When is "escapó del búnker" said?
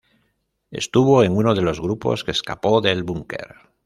2.31-3.55